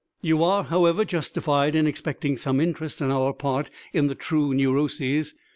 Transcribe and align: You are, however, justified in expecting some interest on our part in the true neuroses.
You 0.23 0.43
are, 0.43 0.63
however, 0.63 1.05
justified 1.05 1.75
in 1.75 1.85
expecting 1.85 2.35
some 2.35 2.59
interest 2.59 3.03
on 3.03 3.11
our 3.11 3.33
part 3.33 3.69
in 3.93 4.07
the 4.07 4.15
true 4.15 4.51
neuroses. 4.51 5.35